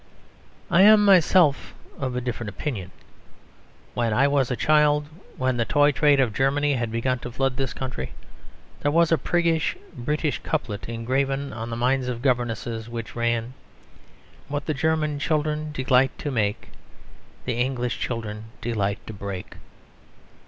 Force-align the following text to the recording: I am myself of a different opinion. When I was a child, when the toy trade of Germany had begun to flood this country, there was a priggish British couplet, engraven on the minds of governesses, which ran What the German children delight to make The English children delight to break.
I 0.71 0.81
am 0.81 1.05
myself 1.05 1.75
of 1.99 2.15
a 2.15 2.21
different 2.21 2.49
opinion. 2.49 2.89
When 3.93 4.13
I 4.13 4.27
was 4.27 4.49
a 4.49 4.55
child, 4.55 5.05
when 5.37 5.57
the 5.57 5.63
toy 5.63 5.91
trade 5.91 6.19
of 6.19 6.33
Germany 6.33 6.73
had 6.73 6.91
begun 6.91 7.19
to 7.19 7.31
flood 7.31 7.55
this 7.55 7.71
country, 7.71 8.11
there 8.79 8.89
was 8.91 9.11
a 9.11 9.17
priggish 9.19 9.77
British 9.93 10.39
couplet, 10.41 10.89
engraven 10.89 11.53
on 11.53 11.69
the 11.69 11.75
minds 11.75 12.07
of 12.07 12.23
governesses, 12.23 12.89
which 12.89 13.15
ran 13.15 13.53
What 14.47 14.65
the 14.65 14.73
German 14.73 15.19
children 15.19 15.71
delight 15.71 16.17
to 16.17 16.31
make 16.31 16.69
The 17.45 17.59
English 17.59 17.99
children 17.99 18.45
delight 18.59 19.05
to 19.05 19.13
break. 19.13 19.57